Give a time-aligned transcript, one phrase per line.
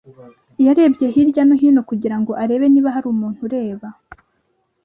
[0.65, 3.87] yarebye hirya no hino kugira ngo arebe niba hari umuntu ureba.